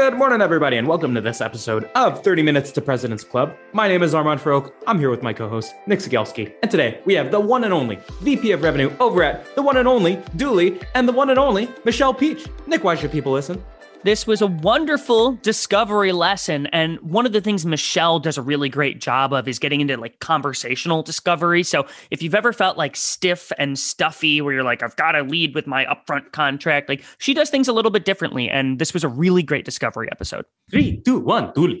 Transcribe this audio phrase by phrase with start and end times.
[0.00, 3.54] Good morning, everybody, and welcome to this episode of 30 Minutes to President's Club.
[3.74, 4.72] My name is Armand Farrokh.
[4.86, 6.54] I'm here with my co host, Nick Cegelski.
[6.62, 9.76] And today we have the one and only VP of Revenue over at the one
[9.76, 12.46] and only Dooly and the one and only Michelle Peach.
[12.66, 13.62] Nick, why should people listen?
[14.02, 16.66] This was a wonderful discovery lesson.
[16.68, 19.98] And one of the things Michelle does a really great job of is getting into
[19.98, 21.62] like conversational discovery.
[21.62, 25.22] So if you've ever felt like stiff and stuffy, where you're like, I've got to
[25.22, 28.48] lead with my upfront contract, like she does things a little bit differently.
[28.48, 30.46] And this was a really great discovery episode.
[30.70, 31.80] Three, two, one, Dooly.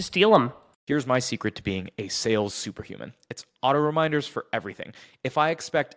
[0.00, 0.52] to steal them.
[0.86, 4.94] Here's my secret to being a sales superhuman it's auto reminders for everything.
[5.22, 5.96] If I expect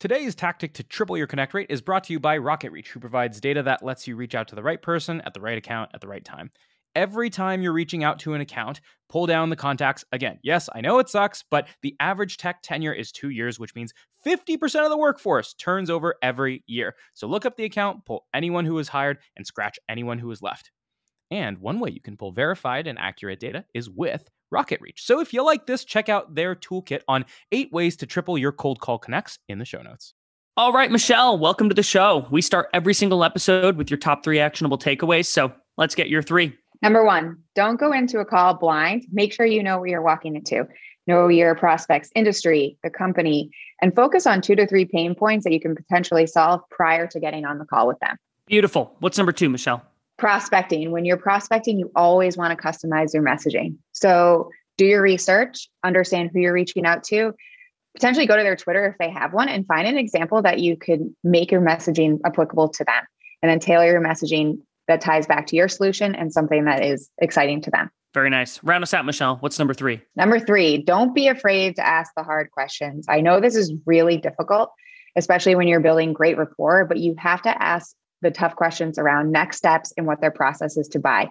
[0.00, 3.40] Today's tactic to triple your connect rate is brought to you by RocketReach, who provides
[3.40, 6.00] data that lets you reach out to the right person at the right account at
[6.00, 6.52] the right time.
[6.94, 10.04] Every time you're reaching out to an account, pull down the contacts.
[10.12, 13.74] Again, yes, I know it sucks, but the average tech tenure is two years, which
[13.74, 13.92] means
[14.24, 16.94] 50% of the workforce turns over every year.
[17.14, 20.42] So look up the account, pull anyone who was hired, and scratch anyone who was
[20.42, 20.70] left.
[21.30, 24.98] And one way you can pull verified and accurate data is with RocketReach.
[24.98, 28.52] So if you like this, check out their toolkit on eight ways to triple your
[28.52, 30.14] cold call connects in the show notes.
[30.56, 32.26] All right, Michelle, welcome to the show.
[32.30, 35.26] We start every single episode with your top three actionable takeaways.
[35.26, 36.56] So let's get your three.
[36.80, 39.04] Number one, don't go into a call blind.
[39.12, 40.66] Make sure you know what you're walking into.
[41.06, 43.50] Know your prospects, industry, the company,
[43.80, 47.20] and focus on two to three pain points that you can potentially solve prior to
[47.20, 48.16] getting on the call with them.
[48.46, 48.96] Beautiful.
[49.00, 49.82] What's number two, Michelle?
[50.18, 53.76] Prospecting, when you're prospecting, you always want to customize your messaging.
[53.92, 57.32] So do your research, understand who you're reaching out to,
[57.94, 60.76] potentially go to their Twitter if they have one and find an example that you
[60.76, 63.04] could make your messaging applicable to them.
[63.42, 67.08] And then tailor your messaging that ties back to your solution and something that is
[67.18, 67.90] exciting to them.
[68.14, 68.62] Very nice.
[68.64, 69.36] Round us out, Michelle.
[69.36, 70.00] What's number three?
[70.16, 73.06] Number three, don't be afraid to ask the hard questions.
[73.08, 74.70] I know this is really difficult,
[75.14, 79.32] especially when you're building great rapport, but you have to ask the tough questions around
[79.32, 81.30] next steps and what their process is to buy.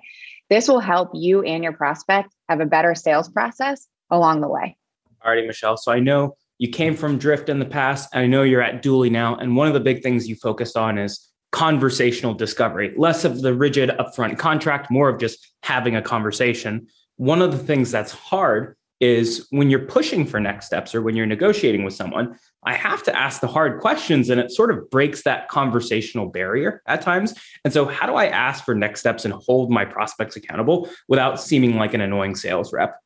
[0.50, 4.78] This will help you and your prospect have a better sales process along the way.
[5.24, 5.78] All righty, Michelle.
[5.78, 8.16] So I know you came from Drift in the past.
[8.16, 9.36] I know you're at Dooly now.
[9.36, 13.54] And one of the big things you focused on is conversational discovery, less of the
[13.54, 16.88] rigid upfront contract, more of just having a conversation.
[17.18, 21.16] One of the things that's hard is when you're pushing for next steps or when
[21.16, 24.90] you're negotiating with someone, I have to ask the hard questions and it sort of
[24.90, 27.34] breaks that conversational barrier at times.
[27.64, 31.40] And so, how do I ask for next steps and hold my prospects accountable without
[31.40, 33.00] seeming like an annoying sales rep?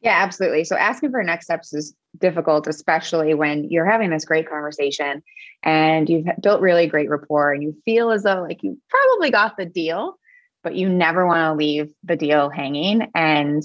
[0.00, 0.64] Yeah, absolutely.
[0.64, 5.22] So asking for next steps is difficult, especially when you're having this great conversation
[5.64, 9.56] and you've built really great rapport and you feel as though like you probably got
[9.56, 10.14] the deal,
[10.62, 13.10] but you never want to leave the deal hanging.
[13.14, 13.62] And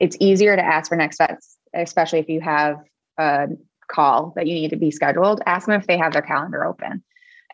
[0.00, 2.78] it's easier to ask for next steps, especially if you have
[3.18, 3.48] a
[3.90, 5.40] call that you need to be scheduled.
[5.46, 7.02] Ask them if they have their calendar open.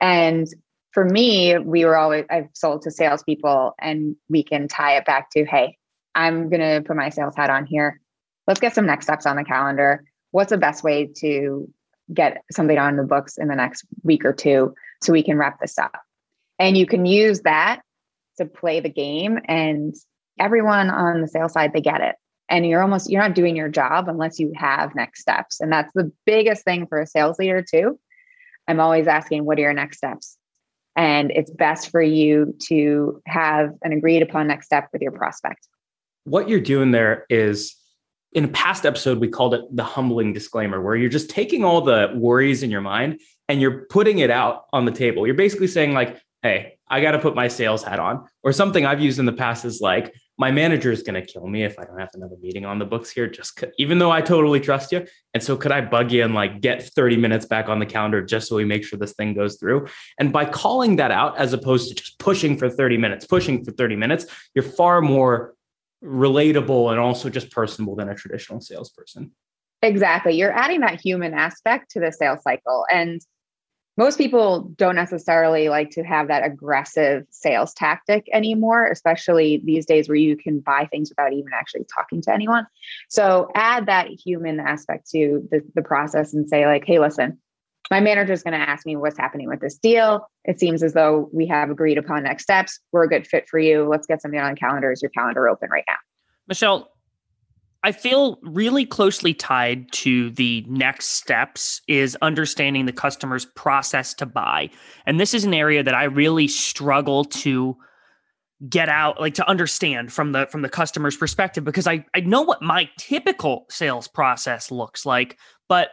[0.00, 0.46] And
[0.92, 5.30] for me, we were always, I've sold to salespeople and we can tie it back
[5.30, 5.76] to, hey,
[6.14, 8.00] I'm going to put my sales hat on here
[8.46, 10.04] let's get some next steps on the calendar.
[10.30, 11.68] What's the best way to
[12.12, 15.60] get something on the books in the next week or two so we can wrap
[15.60, 15.96] this up?
[16.58, 17.82] And you can use that
[18.38, 19.94] to play the game and
[20.38, 22.16] everyone on the sales side they get it
[22.54, 25.92] and you're almost you're not doing your job unless you have next steps and that's
[25.94, 27.98] the biggest thing for a sales leader too
[28.68, 30.38] i'm always asking what are your next steps
[30.96, 35.66] and it's best for you to have an agreed upon next step with your prospect
[36.22, 37.76] what you're doing there is
[38.34, 41.80] in a past episode, we called it the humbling disclaimer, where you're just taking all
[41.80, 45.24] the worries in your mind and you're putting it out on the table.
[45.24, 48.26] You're basically saying, like, hey, I got to put my sales hat on.
[48.42, 51.46] Or something I've used in the past is like, my manager is going to kill
[51.46, 54.20] me if I don't have another meeting on the books here, just even though I
[54.20, 55.06] totally trust you.
[55.32, 58.20] And so, could I bug you and like get 30 minutes back on the calendar
[58.20, 59.86] just so we make sure this thing goes through?
[60.18, 63.70] And by calling that out, as opposed to just pushing for 30 minutes, pushing for
[63.70, 65.54] 30 minutes, you're far more
[66.02, 69.32] relatable and also just personable than a traditional salesperson.
[69.82, 70.34] Exactly.
[70.34, 72.86] You're adding that human aspect to the sales cycle.
[72.90, 73.20] And
[73.96, 80.08] most people don't necessarily like to have that aggressive sales tactic anymore, especially these days
[80.08, 82.66] where you can buy things without even actually talking to anyone.
[83.08, 87.38] So add that human aspect to the, the process and say, like, hey, listen,
[87.90, 90.28] my manager is going to ask me what's happening with this deal.
[90.44, 92.80] It seems as though we have agreed upon next steps.
[92.92, 93.86] We're a good fit for you.
[93.88, 94.90] Let's get something on calendar.
[94.90, 95.96] Is your calendar open right now?
[96.48, 96.90] Michelle,
[97.84, 104.26] I feel really closely tied to the next steps is understanding the customer's process to
[104.26, 104.70] buy.
[105.04, 107.76] And this is an area that I really struggle to
[108.70, 112.40] get out like to understand from the from the customer's perspective because I I know
[112.40, 115.36] what my typical sales process looks like,
[115.68, 115.90] but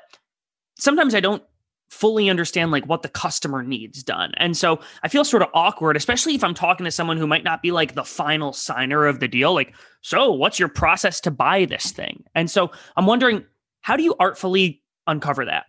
[0.79, 1.43] sometimes I don't
[1.91, 4.31] fully understand like what the customer needs done.
[4.37, 7.43] And so I feel sort of awkward, especially if I'm talking to someone who might
[7.43, 9.53] not be like the final signer of the deal.
[9.53, 12.23] Like, so what's your process to buy this thing?
[12.33, 13.43] And so I'm wondering,
[13.81, 15.65] how do you artfully uncover that?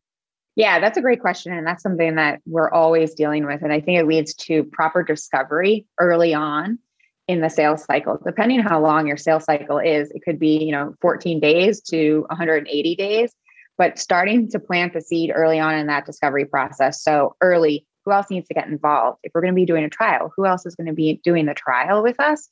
[0.54, 1.52] Yeah, that's a great question.
[1.52, 3.62] And that's something that we're always dealing with.
[3.62, 6.78] And I think it leads to proper discovery early on
[7.26, 8.20] in the sales cycle.
[8.24, 12.26] Depending how long your sales cycle is, it could be, you know, 14 days to
[12.28, 13.32] 180 days
[13.78, 17.02] but starting to plant the seed early on in that discovery process.
[17.02, 19.20] So early, who else needs to get involved?
[19.22, 21.46] If we're going to be doing a trial, who else is going to be doing
[21.46, 22.48] the trial with us?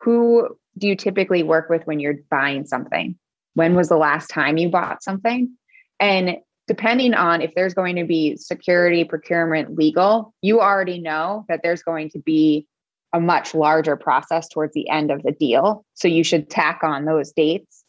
[0.00, 3.16] Who do you typically work with when you're buying something?
[3.54, 5.56] When was the last time you bought something?
[6.00, 11.60] And depending on if there's going to be security, procurement, legal, you already know that
[11.62, 12.66] there's going to be
[13.12, 15.84] a much larger process towards the end of the deal.
[15.94, 17.83] So you should tack on those dates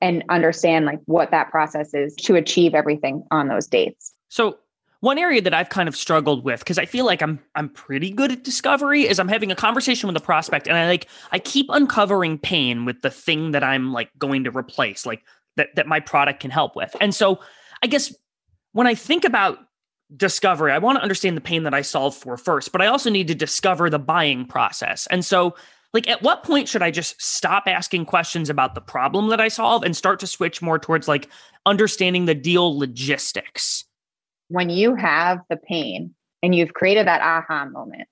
[0.00, 4.12] and understand like what that process is to achieve everything on those dates.
[4.28, 4.58] So
[5.00, 8.10] one area that I've kind of struggled with because I feel like I'm I'm pretty
[8.10, 11.38] good at discovery is I'm having a conversation with a prospect and I like I
[11.38, 15.22] keep uncovering pain with the thing that I'm like going to replace like
[15.56, 16.94] that that my product can help with.
[17.00, 17.40] And so
[17.82, 18.14] I guess
[18.72, 19.58] when I think about
[20.16, 23.10] discovery, I want to understand the pain that I solve for first, but I also
[23.10, 25.06] need to discover the buying process.
[25.08, 25.54] And so
[25.94, 29.48] like at what point should i just stop asking questions about the problem that i
[29.48, 31.28] solve and start to switch more towards like
[31.66, 33.84] understanding the deal logistics?
[34.48, 38.08] When you have the pain and you've created that aha moment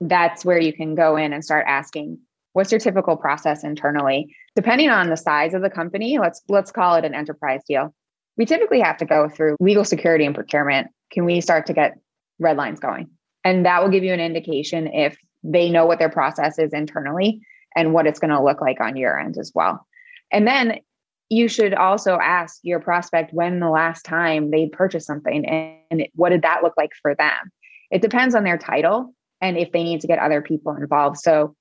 [0.00, 2.18] that's where you can go in and start asking
[2.52, 4.34] what's your typical process internally?
[4.54, 7.94] Depending on the size of the company let's let's call it an enterprise deal.
[8.36, 10.88] We typically have to go through legal security and procurement.
[11.12, 11.98] Can we start to get
[12.40, 13.10] red lines going?
[13.44, 17.42] And that will give you an indication if they know what their process is internally
[17.76, 19.86] and what it's going to look like on your end as well.
[20.32, 20.80] And then
[21.28, 25.46] you should also ask your prospect when the last time they purchased something
[25.90, 27.52] and what did that look like for them.
[27.90, 31.18] It depends on their title and if they need to get other people involved.
[31.18, 31.54] So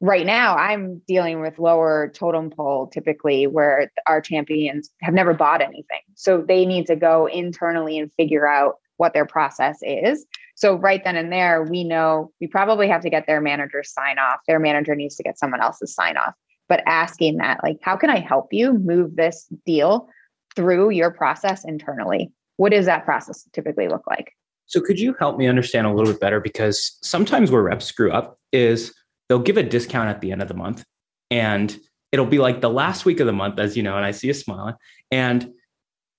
[0.00, 5.60] right now I'm dealing with lower totem pole typically where our champions have never bought
[5.60, 6.02] anything.
[6.14, 11.02] So they need to go internally and figure out what their process is so right
[11.02, 14.40] then and there, we know we probably have to get their manager's sign off.
[14.46, 16.34] Their manager needs to get someone else's sign off.
[16.68, 20.08] but asking that, like, how can I help you move this deal
[20.56, 22.32] through your process internally?
[22.56, 24.32] What does that process typically look like?
[24.66, 26.40] So, could you help me understand a little bit better?
[26.40, 28.94] Because sometimes where reps screw up is
[29.28, 30.84] they'll give a discount at the end of the month
[31.30, 31.78] and
[32.12, 34.28] it'll be like the last week of the month, as you know, and I see
[34.28, 34.74] you smiling.
[35.10, 35.50] And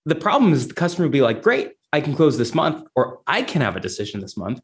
[0.05, 3.21] the problem is the customer will be like, great, I can close this month, or
[3.25, 4.59] I can have a decision this month,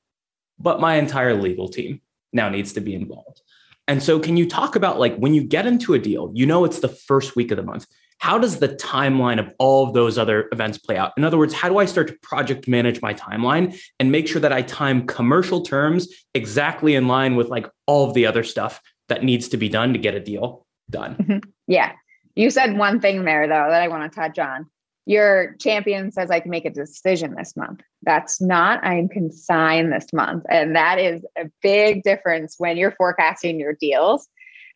[0.59, 2.01] but my entire legal team
[2.33, 3.41] now needs to be involved.
[3.87, 6.65] And so, can you talk about like when you get into a deal, you know,
[6.65, 7.87] it's the first week of the month.
[8.17, 11.13] How does the timeline of all of those other events play out?
[11.15, 14.41] In other words, how do I start to project manage my timeline and make sure
[14.41, 18.81] that I time commercial terms exactly in line with like all of the other stuff
[19.07, 21.15] that needs to be done to get a deal done?
[21.15, 21.49] Mm-hmm.
[21.67, 21.93] Yeah.
[22.35, 24.69] You said one thing there, though, that I want to touch on
[25.05, 27.81] your champion says I can make a decision this month.
[28.03, 30.45] That's not I'm consigned this month.
[30.49, 34.27] And that is a big difference when you're forecasting your deals.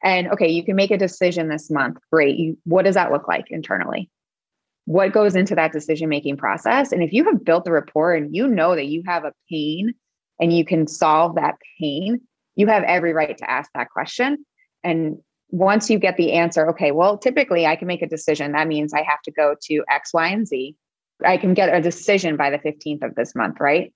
[0.04, 1.98] And okay, you can make a decision this month.
[2.12, 2.38] Great.
[2.38, 4.10] You, what does that look like internally?
[4.86, 6.92] What goes into that decision making process?
[6.92, 9.94] And if you have built the rapport and you know that you have a pain
[10.40, 12.22] and you can solve that pain,
[12.56, 14.46] you have every right to ask that question.
[14.84, 15.18] And
[15.56, 18.52] once you get the answer, okay, well, typically I can make a decision.
[18.52, 20.76] That means I have to go to X, Y, and Z.
[21.26, 23.94] I can get a decision by the 15th of this month, right?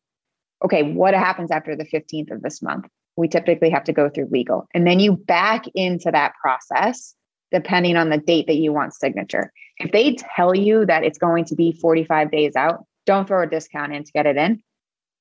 [0.63, 2.85] Okay, what happens after the 15th of this month?
[3.17, 4.67] We typically have to go through legal.
[4.73, 7.13] And then you back into that process
[7.51, 9.51] depending on the date that you want signature.
[9.79, 13.47] If they tell you that it's going to be 45 days out, don't throw a
[13.47, 14.61] discount in to get it in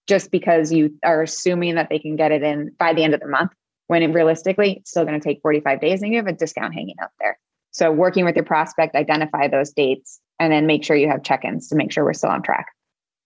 [0.07, 3.21] just because you are assuming that they can get it in by the end of
[3.21, 3.51] the month
[3.89, 6.97] when realistically it's still going to take 45 days and you have a discount hanging
[7.03, 7.39] out there.
[7.73, 11.69] So working with your prospect, identify those dates and then make sure you have check-ins
[11.69, 12.67] to make sure we're still on track.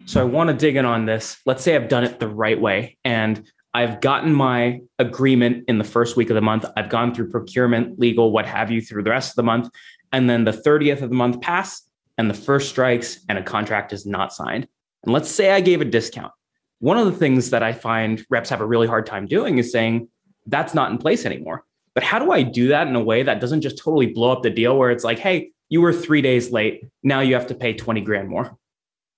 [0.07, 1.39] So I want to dig in on this.
[1.47, 5.85] Let's say I've done it the right way and I've gotten my agreement in the
[5.85, 6.65] first week of the month.
[6.77, 9.69] I've gone through procurement, legal, what have you through the rest of the month.
[10.13, 11.83] And then the 30th of the month pass
[12.19, 14.69] and the first strikes and a contract is not signed.
[15.05, 16.33] And let's say I gave a discount.
[16.81, 19.73] One of the things that I find reps have a really hard time doing is
[19.73, 20.09] saying,
[20.47, 21.65] that's not in place anymore.
[21.95, 24.43] But how do I do that in a way that doesn't just totally blow up
[24.43, 26.85] the deal where it's like, hey, you were three days late.
[27.03, 28.57] Now you have to pay 20 grand more?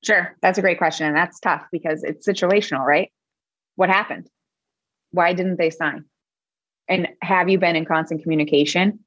[0.04, 0.36] Sure.
[0.42, 1.06] That's a great question.
[1.06, 3.10] And that's tough because it's situational, right?
[3.76, 4.28] What happened?
[5.12, 6.04] Why didn't they sign?
[6.88, 9.00] And have you been in constant communication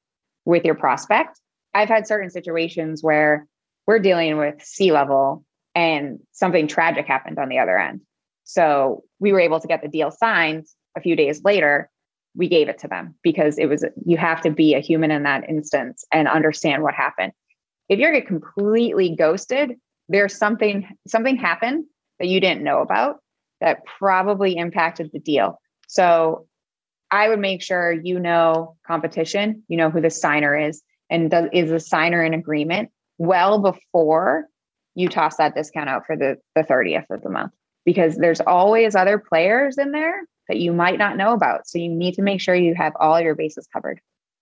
[0.45, 1.39] with your prospect?
[1.73, 3.47] I've had certain situations where
[3.85, 5.45] we're dealing with C-level
[5.75, 8.01] and something tragic happened on the other end.
[8.45, 11.89] So we were able to get the deal signed a few days later
[12.37, 15.23] we gave it to them because it was you have to be a human in
[15.23, 17.33] that instance and understand what happened.
[17.89, 19.75] If you're completely ghosted
[20.09, 21.83] there's something something happened
[22.19, 23.17] that you didn't know about
[23.59, 25.59] that probably impacted the deal.
[25.87, 26.47] So
[27.09, 31.69] i would make sure you know competition you know who the signer is and is
[31.69, 34.49] the signer in agreement well before
[34.97, 37.51] you toss that discount out for the, the 30th of the month.
[37.85, 41.67] Because there's always other players in there that you might not know about.
[41.67, 43.99] So you need to make sure you have all your bases covered.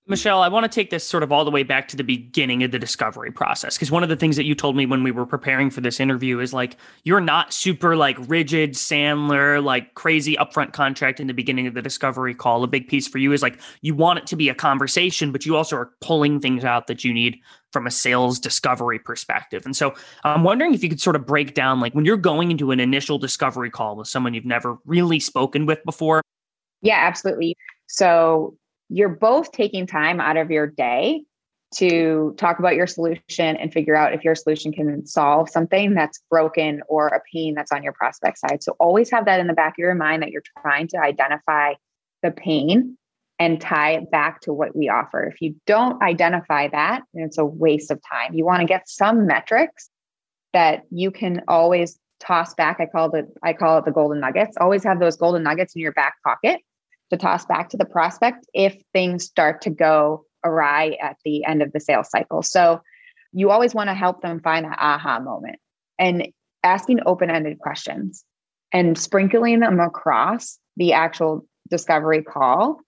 [0.08, 2.62] Michelle, I want to take this sort of all the way back to the beginning
[2.62, 3.76] of the discovery process.
[3.76, 6.00] Because one of the things that you told me when we were preparing for this
[6.00, 11.34] interview is like, you're not super like rigid Sandler, like crazy upfront contract in the
[11.34, 12.64] beginning of the discovery call.
[12.64, 15.44] A big piece for you is like, you want it to be a conversation, but
[15.44, 17.40] you also are pulling things out that you need
[17.74, 19.66] from a sales discovery perspective.
[19.66, 22.52] And so I'm wondering if you could sort of break down like when you're going
[22.52, 26.22] into an initial discovery call with someone you've never really spoken with before.
[26.84, 27.58] Yeah, absolutely.
[27.88, 28.56] So
[28.89, 31.24] you're both taking time out of your day
[31.75, 36.22] to talk about your solution and figure out if your solution can solve something that's
[36.30, 38.63] broken or a pain that's on your prospect side.
[38.63, 41.74] So always have that in the back of your mind that you're trying to identify
[42.24, 42.98] the pain
[43.39, 45.24] and tie it back to what we offer.
[45.25, 48.34] If you don't identify that, it's a waste of time.
[48.34, 49.89] You want to get some metrics
[50.54, 52.77] that you can always toss back.
[52.80, 54.56] I call it I call it the golden nuggets.
[54.62, 56.62] Always have those golden nuggets in your back pocket
[57.18, 61.62] to toss back to the prospect if things start to go awry at the end
[61.62, 62.42] of the sales cycle.
[62.42, 62.82] So
[63.32, 65.58] you always want to help them find that aha moment
[65.98, 66.28] and
[66.64, 68.24] asking open ended questions
[68.72, 72.80] and sprinkling them across the actual discovery call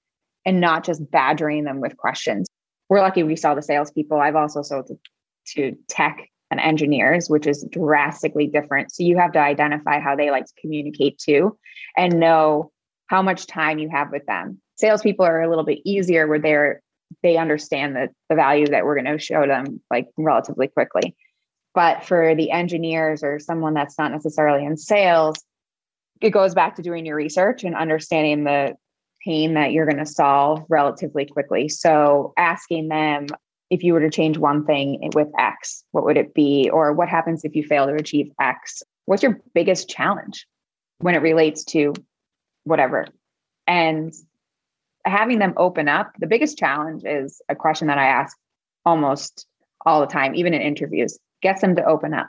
[0.45, 2.47] and not just badgering them with questions.
[2.89, 4.19] We're lucky we sell to salespeople.
[4.19, 4.97] I've also sold to,
[5.55, 8.91] to tech and engineers, which is drastically different.
[8.91, 11.57] So you have to identify how they like to communicate too
[11.97, 12.71] and know
[13.07, 14.61] how much time you have with them.
[14.75, 16.81] Salespeople are a little bit easier where they're
[17.23, 21.15] they understand the, the value that we're going to show them like relatively quickly.
[21.73, 25.37] But for the engineers or someone that's not necessarily in sales,
[26.21, 28.75] it goes back to doing your research and understanding the
[29.23, 31.69] pain that you're going to solve relatively quickly.
[31.69, 33.27] So asking them
[33.69, 36.69] if you were to change one thing with X, what would it be?
[36.71, 38.81] Or what happens if you fail to achieve X?
[39.05, 40.47] What's your biggest challenge
[40.99, 41.93] when it relates to
[42.67, 43.07] whatever?
[43.65, 44.13] And
[45.05, 48.37] having them open up, the biggest challenge is a question that I ask
[48.85, 49.45] almost
[49.85, 52.27] all the time, even in interviews, gets them to open up.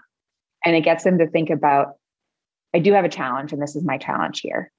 [0.65, 1.95] And it gets them to think about,
[2.75, 4.71] I do have a challenge, and this is my challenge here.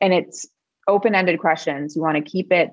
[0.00, 0.46] And it's
[0.86, 1.94] open ended questions.
[1.94, 2.70] You want to keep it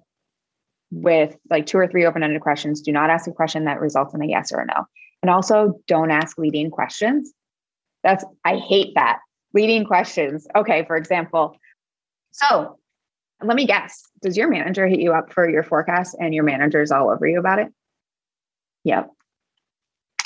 [0.92, 2.82] with like two or three open ended questions.
[2.82, 4.86] Do not ask a question that results in a yes or a no.
[5.22, 7.34] And also don't ask leading questions.
[8.04, 9.20] That's, I hate that.
[9.54, 10.48] Leading questions.
[10.56, 11.58] Okay, for example,
[12.36, 12.78] so
[13.42, 14.04] let me guess.
[14.22, 17.40] Does your manager hit you up for your forecast and your manager's all over you
[17.40, 17.70] about it?
[18.84, 19.10] Yep.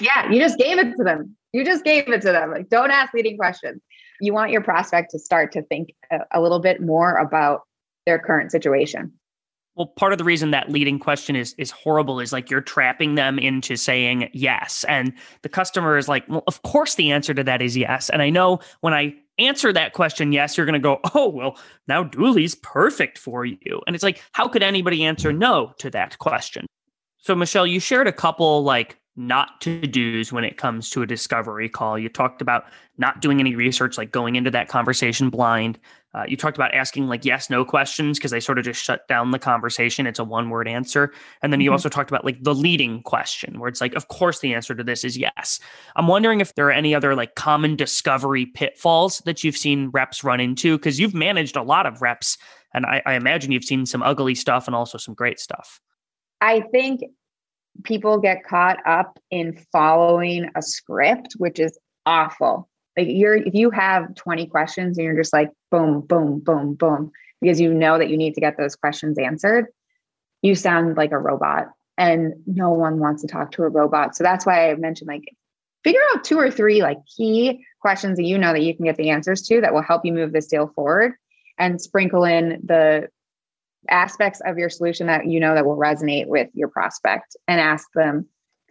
[0.02, 1.36] Yeah, you just gave it to them.
[1.54, 2.52] You just gave it to them.
[2.52, 3.82] Like, don't ask leading questions.
[4.22, 7.62] You want your prospect to start to think a, a little bit more about
[8.06, 9.14] their current situation.
[9.76, 13.16] Well, part of the reason that leading question is is horrible is like you're trapping
[13.16, 14.84] them into saying yes.
[14.90, 18.10] And the customer is like, well, of course the answer to that is yes.
[18.10, 21.58] And I know when I answer that question yes, you're going to go, oh, well,
[21.88, 23.82] now Dooly's perfect for you.
[23.88, 26.66] And it's like, how could anybody answer no to that question?
[27.18, 31.06] So, Michelle, you shared a couple like not to do's when it comes to a
[31.06, 32.00] discovery call.
[32.00, 32.66] You talked about
[32.98, 35.78] not doing any research, like going into that conversation blind.
[36.14, 39.08] Uh, you talked about asking like yes, no questions because they sort of just shut
[39.08, 40.08] down the conversation.
[40.08, 41.14] It's a one word answer.
[41.44, 41.74] And then you mm-hmm.
[41.74, 44.84] also talked about like the leading question where it's like, of course, the answer to
[44.84, 45.60] this is yes.
[45.96, 50.24] I'm wondering if there are any other like common discovery pitfalls that you've seen reps
[50.24, 52.38] run into because you've managed a lot of reps.
[52.74, 55.80] And I, I imagine you've seen some ugly stuff and also some great stuff.
[56.42, 57.02] I think
[57.84, 62.70] people get caught up in following a script, which is awful.
[63.00, 67.12] Like you're if you have 20 questions and you're just like boom, boom, boom, boom,
[67.40, 69.68] because you know that you need to get those questions answered,
[70.42, 71.70] you sound like a robot.
[71.98, 74.18] And no one wants to talk to a robot.
[74.18, 75.34] So that's why I mentioned like
[75.86, 78.98] figure out two or three like key questions that you know that you can get
[78.98, 81.14] the answers to that will help you move this deal forward
[81.58, 83.08] and sprinkle in the
[83.90, 87.88] aspects of your solution that you know that will resonate with your prospect and ask
[87.96, 88.28] them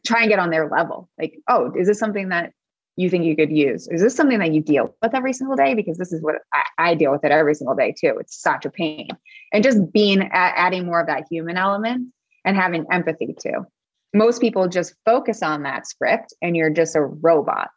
[0.06, 2.52] try and get on their level like oh is this something that
[2.98, 5.74] you think you could use is this something that you deal with every single day
[5.74, 8.64] because this is what i, I deal with it every single day too it's such
[8.64, 9.08] a pain
[9.52, 12.12] and just being adding more of that human element
[12.44, 13.66] and having empathy too
[14.14, 17.70] most people just focus on that script and you're just a robot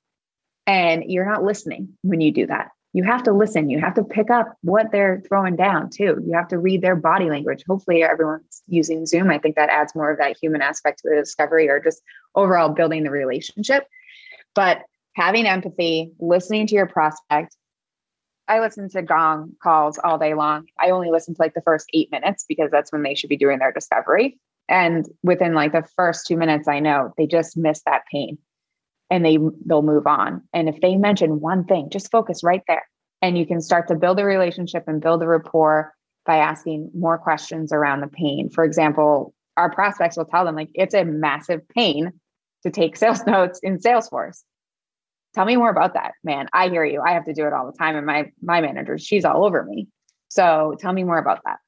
[0.66, 3.70] and you're not listening when you do that you have to listen.
[3.70, 6.22] You have to pick up what they're throwing down too.
[6.26, 7.64] You have to read their body language.
[7.68, 9.30] Hopefully, everyone's using Zoom.
[9.30, 12.02] I think that adds more of that human aspect to the discovery or just
[12.36, 13.88] overall building the relationship.
[14.56, 14.82] But
[15.16, 17.56] having empathy, listening to your prospect.
[18.48, 20.66] I listen to gong calls all day long.
[20.80, 23.38] I only listen to like the first eight minutes because that's when they should be
[23.38, 24.40] doing their discovery.
[24.68, 28.38] And within like the first two minutes, I know they just miss that pain
[29.10, 30.42] and they they'll move on.
[30.54, 32.88] And if they mention one thing, just focus right there.
[33.22, 35.94] And you can start to build a relationship and build a rapport
[36.26, 38.50] by asking more questions around the pain.
[38.50, 42.14] For example, our prospects will tell them like it's a massive pain
[42.64, 44.42] to take sales notes in Salesforce.
[45.34, 46.48] Tell me more about that, man.
[46.54, 47.02] I hear you.
[47.02, 49.64] I have to do it all the time and my my manager, she's all over
[49.64, 49.88] me.
[50.30, 51.60] So tell me more about that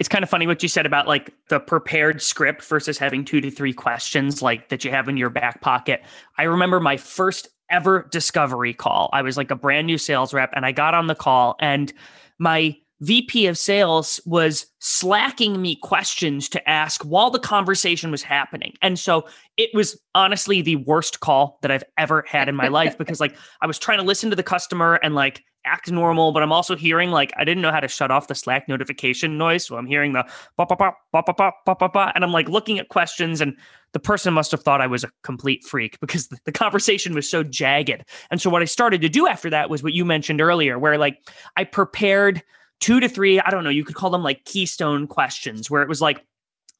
[0.00, 3.40] it's kind of funny what you said about like the prepared script versus having two
[3.40, 6.02] to three questions like that you have in your back pocket.
[6.38, 9.10] I remember my first ever discovery call.
[9.12, 11.92] I was like a brand new sales rep and I got on the call and
[12.38, 18.74] my VP of sales was slacking me questions to ask while the conversation was happening.
[18.80, 22.96] And so it was honestly the worst call that I've ever had in my life
[22.96, 26.44] because like I was trying to listen to the customer and like act normal, but
[26.44, 29.66] I'm also hearing like I didn't know how to shut off the Slack notification noise.
[29.66, 30.22] So I'm hearing the
[30.56, 33.56] pop pop pop pop pop pop pop pop and I'm like looking at questions and
[33.94, 37.28] the person must have thought I was a complete freak because the, the conversation was
[37.28, 38.04] so jagged.
[38.30, 40.98] And so what I started to do after that was what you mentioned earlier, where
[40.98, 41.18] like
[41.56, 42.42] I prepared
[42.82, 45.88] two to three, I don't know, you could call them like keystone questions, where it
[45.88, 46.22] was like,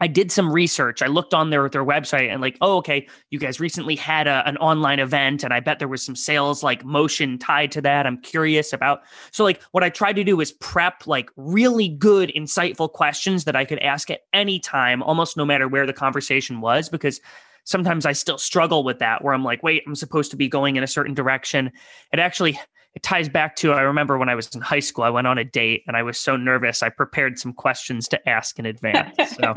[0.01, 1.01] I did some research.
[1.01, 4.43] I looked on their their website and like, oh, okay, you guys recently had a,
[4.47, 8.05] an online event, and I bet there was some sales like motion tied to that.
[8.05, 9.03] I'm curious about.
[9.31, 13.55] So like, what I tried to do is prep like really good, insightful questions that
[13.55, 17.21] I could ask at any time, almost no matter where the conversation was, because
[17.63, 20.75] sometimes I still struggle with that, where I'm like, wait, I'm supposed to be going
[20.75, 21.71] in a certain direction.
[22.13, 22.59] It actually
[22.95, 25.39] it ties back to I remember when I was in high school, I went on
[25.39, 26.83] a date and I was so nervous.
[26.83, 29.17] I prepared some questions to ask in advance.
[29.37, 29.55] So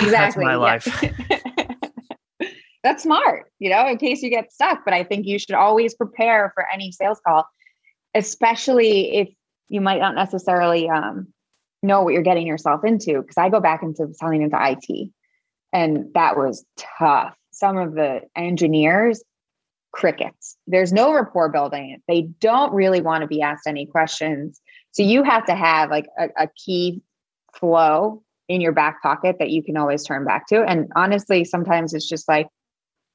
[0.00, 1.04] exactly that's my life.
[2.84, 4.84] that's smart, you know, in case you get stuck.
[4.84, 7.44] But I think you should always prepare for any sales call,
[8.14, 9.28] especially if
[9.68, 11.26] you might not necessarily um,
[11.82, 13.22] know what you're getting yourself into.
[13.22, 15.10] Cause I go back into selling into IT
[15.72, 16.64] and that was
[16.98, 17.34] tough.
[17.50, 19.22] Some of the engineers,
[19.92, 20.56] crickets.
[20.66, 22.00] There's no rapport building.
[22.08, 24.60] They don't really want to be asked any questions.
[24.92, 27.02] So you have to have like a, a key
[27.54, 30.62] flow in your back pocket that you can always turn back to.
[30.62, 32.48] And honestly, sometimes it's just like,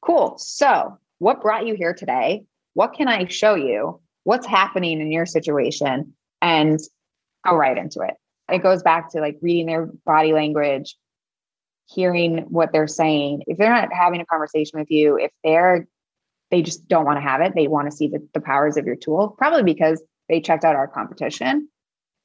[0.02, 0.36] cool.
[0.38, 2.44] So, what brought you here today?
[2.74, 4.00] What can I show you?
[4.24, 6.14] What's happening in your situation?
[6.42, 6.80] And
[7.46, 8.16] go right into it.
[8.52, 10.96] It goes back to like reading their body language,
[11.88, 13.44] hearing what they're saying.
[13.48, 15.88] If they're not having a conversation with you, if they're
[16.54, 18.86] they just don't want to have it, they want to see the, the powers of
[18.86, 21.68] your tool, probably because they checked out our competition,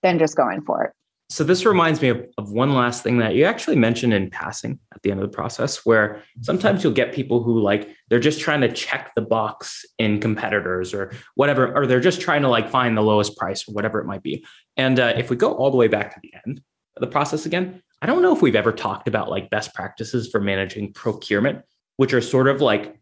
[0.03, 0.93] then just going for it.
[1.31, 4.79] So this reminds me of, of one last thing that you actually mentioned in passing
[4.95, 8.39] at the end of the process, where sometimes you'll get people who like they're just
[8.39, 12.69] trying to check the box in competitors or whatever, or they're just trying to like
[12.69, 14.45] find the lowest price or whatever it might be.
[14.77, 16.61] And uh, if we go all the way back to the end
[16.97, 20.29] of the process again, I don't know if we've ever talked about like best practices
[20.31, 21.63] for managing procurement,
[21.97, 22.98] which are sort of like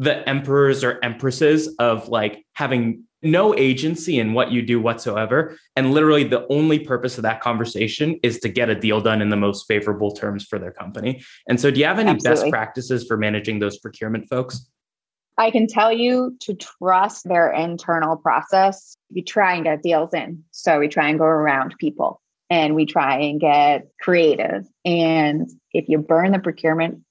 [0.00, 5.58] the emperors or empresses of like having no agency in what you do whatsoever.
[5.76, 9.28] And literally, the only purpose of that conversation is to get a deal done in
[9.28, 11.22] the most favorable terms for their company.
[11.48, 12.44] And so, do you have any Absolutely.
[12.44, 14.70] best practices for managing those procurement folks?
[15.36, 18.96] I can tell you to trust their internal process.
[19.14, 20.42] We try and get deals in.
[20.50, 24.66] So, we try and go around people and we try and get creative.
[24.86, 27.02] And if you burn the procurement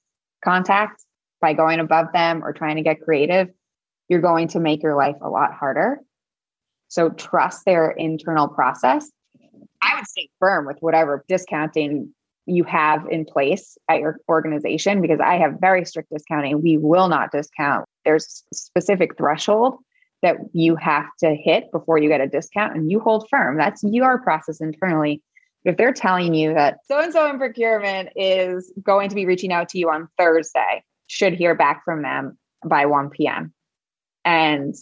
[0.44, 1.04] contact
[1.40, 3.48] by going above them or trying to get creative,
[4.08, 6.00] you're going to make your life a lot harder.
[6.88, 9.10] So trust their internal process.
[9.82, 12.12] I would stay firm with whatever discounting
[12.46, 16.60] you have in place at your organization because I have very strict discounting.
[16.62, 17.86] We will not discount.
[18.04, 19.76] There's a specific threshold
[20.22, 23.56] that you have to hit before you get a discount and you hold firm.
[23.56, 25.22] That's your process internally.
[25.64, 29.52] If they're telling you that so and so in procurement is going to be reaching
[29.52, 33.52] out to you on Thursday, should hear back from them by 1 p.m.
[34.24, 34.76] And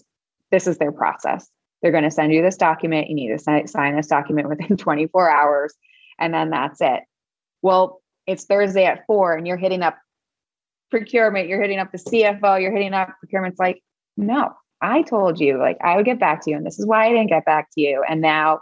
[0.50, 1.48] this is their process.
[1.80, 3.08] They're going to send you this document.
[3.08, 5.74] You need to sign this document within 24 hours,
[6.18, 7.00] and then that's it.
[7.62, 9.96] Well, it's Thursday at four, and you're hitting up
[10.90, 13.82] procurement, you're hitting up the CFO, you're hitting up procurement's like,
[14.18, 17.06] no, I told you, like, I would get back to you, and this is why
[17.06, 18.04] I didn't get back to you.
[18.06, 18.60] And now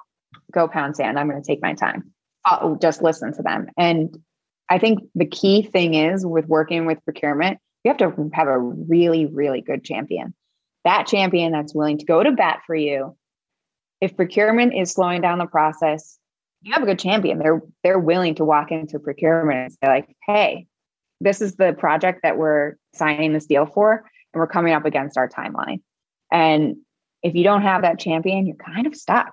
[0.53, 1.19] go pound sand.
[1.19, 2.13] I'm going to take my time.
[2.45, 3.67] I'll just listen to them.
[3.77, 4.17] And
[4.69, 8.59] I think the key thing is with working with procurement, you have to have a
[8.59, 10.35] really, really good champion
[10.87, 13.17] that champion that's willing to go to bat for you.
[14.01, 16.17] If procurement is slowing down the process,
[16.63, 17.39] you have a good champion.
[17.39, 20.67] They're they're willing to walk into procurement and say like, "Hey,
[21.21, 25.19] this is the project that we're signing this deal for, and we're coming up against
[25.19, 25.83] our timeline."
[26.31, 26.77] And
[27.25, 29.33] if you don't have that champion, you're kind of stuck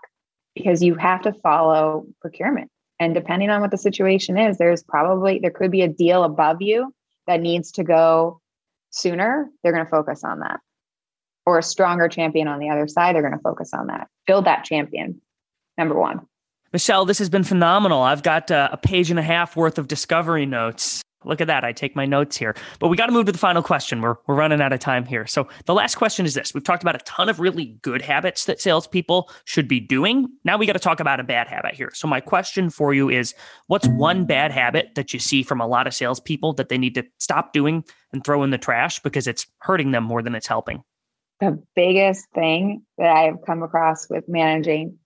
[0.56, 2.72] because you have to follow procurement.
[3.04, 6.62] And depending on what the situation is, there's probably there could be a deal above
[6.62, 6.94] you
[7.28, 8.40] that needs to go
[8.92, 9.50] sooner.
[9.62, 10.60] They're going to focus on that
[11.46, 14.08] or a stronger champion on the other side, they're going to focus on that.
[14.26, 15.22] Build that champion,
[15.78, 16.22] number one.
[16.72, 18.02] Michelle, this has been phenomenal.
[18.02, 21.02] I've got uh, a page and a half worth of discovery notes.
[21.26, 21.64] Look at that.
[21.64, 22.56] I take my notes here.
[22.80, 24.02] But we got to move to the final question.
[24.02, 25.26] We're, we're running out of time here.
[25.26, 28.46] So the last question is this We've talked about a ton of really good habits
[28.46, 30.28] that salespeople should be doing.
[30.44, 31.92] Now we got to talk about a bad habit here.
[31.94, 33.34] So my question for you is
[33.68, 36.96] what's one bad habit that you see from a lot of salespeople that they need
[36.96, 40.48] to stop doing and throw in the trash because it's hurting them more than it's
[40.48, 40.84] helping?
[41.44, 44.98] the biggest thing that I have come across with managing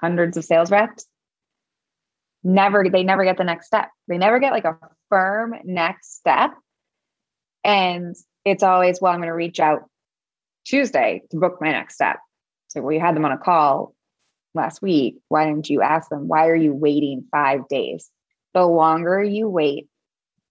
[0.00, 1.06] hundreds of sales reps
[2.44, 3.88] never they never get the next step.
[4.06, 4.76] They never get like a
[5.08, 6.52] firm next step.
[7.64, 9.88] And it's always, well, I'm going to reach out
[10.64, 12.18] Tuesday to book my next step.
[12.68, 13.94] So we had them on a call
[14.54, 15.16] last week.
[15.28, 18.10] Why didn't you ask them, why are you waiting five days?
[18.52, 19.88] The longer you wait,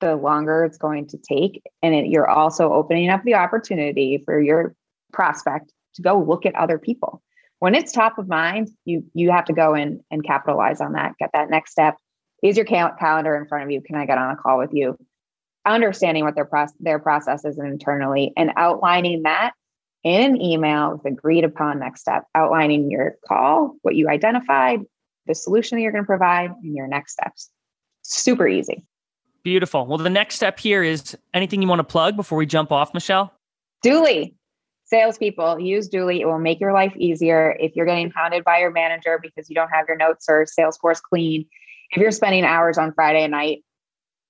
[0.01, 1.61] the longer it's going to take.
[1.81, 4.75] And it, you're also opening up the opportunity for your
[5.11, 7.21] prospect to go look at other people.
[7.63, 11.13] When it's top of mind, you you have to go in and capitalize on that.
[11.17, 11.95] Get that next step.
[12.43, 13.79] Is your cal- calendar in front of you?
[13.79, 14.97] Can I get on a call with you?
[15.65, 19.53] Understanding what their process their process is internally and outlining that
[20.03, 24.81] in an email with agreed upon next step, outlining your call, what you identified,
[25.27, 27.49] the solution that you're going to provide, and your next steps.
[28.01, 28.85] Super easy.
[29.41, 29.87] Beautiful.
[29.87, 32.93] Well, the next step here is anything you want to plug before we jump off,
[32.93, 33.31] Michelle?
[33.85, 34.33] Dooly
[34.93, 36.19] salespeople use Dooly.
[36.19, 39.55] It will make your life easier if you're getting hounded by your manager because you
[39.55, 41.47] don't have your notes or Salesforce clean.
[41.89, 43.63] If you're spending hours on Friday night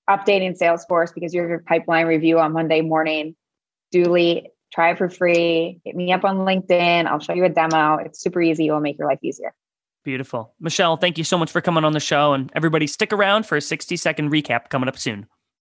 [0.10, 3.36] updating Salesforce because you have your pipeline review on Monday morning,
[3.94, 5.82] Dooly, try it for free.
[5.84, 7.08] Hit me up on LinkedIn.
[7.08, 7.98] I'll show you a demo.
[7.98, 8.68] It's super easy.
[8.68, 9.54] It will make your life easier.
[10.06, 10.54] Beautiful.
[10.62, 12.32] Michelle, thank you so much for coming on the show.
[12.32, 15.28] And everybody, stick around for a 60 second recap coming up soon.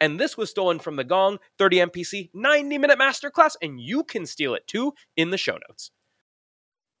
[0.00, 4.26] And this was stolen from the Gong 30 MPC 90 minute masterclass, and you can
[4.26, 5.90] steal it too in the show notes.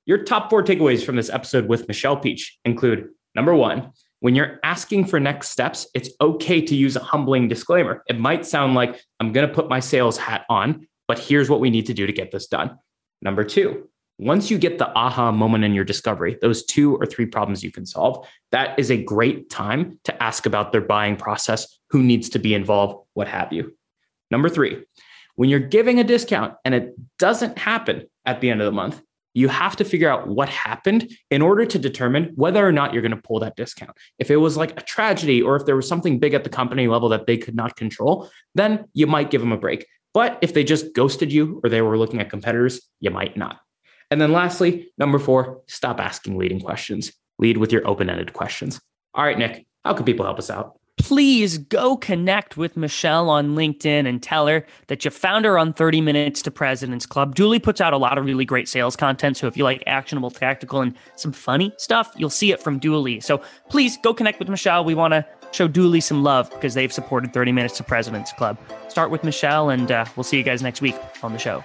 [0.06, 4.60] Your top four takeaways from this episode with Michelle Peach include number one, when you're
[4.64, 8.02] asking for next steps, it's okay to use a humbling disclaimer.
[8.06, 11.60] It might sound like I'm going to put my sales hat on, but here's what
[11.60, 12.78] we need to do to get this done.
[13.22, 17.24] Number two, once you get the aha moment in your discovery, those two or three
[17.24, 21.79] problems you can solve, that is a great time to ask about their buying process,
[21.90, 23.76] who needs to be involved, what have you.
[24.30, 24.84] Number three,
[25.36, 29.02] when you're giving a discount and it doesn't happen at the end of the month,
[29.34, 33.02] you have to figure out what happened in order to determine whether or not you're
[33.02, 33.92] going to pull that discount.
[34.18, 36.88] If it was like a tragedy or if there was something big at the company
[36.88, 39.86] level that they could not control, then you might give them a break.
[40.12, 43.60] But if they just ghosted you or they were looking at competitors, you might not.
[44.10, 47.12] And then lastly, number four, stop asking leading questions.
[47.38, 48.80] Lead with your open ended questions.
[49.14, 50.79] All right, Nick, how can people help us out?
[51.02, 55.72] Please go connect with Michelle on LinkedIn and tell her that you found her on
[55.72, 57.34] 30 Minutes to President's Club.
[57.34, 59.36] Dooly puts out a lot of really great sales content.
[59.36, 63.22] So if you like actionable, tactical, and some funny stuff, you'll see it from Dooly.
[63.22, 64.84] So please go connect with Michelle.
[64.84, 68.58] We want to show Dooly some love because they've supported 30 Minutes to President's Club.
[68.88, 71.64] Start with Michelle, and uh, we'll see you guys next week on the show.